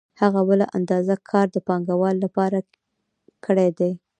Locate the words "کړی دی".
3.45-3.91